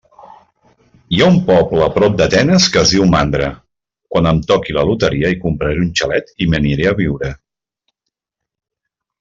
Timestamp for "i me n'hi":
6.47-6.63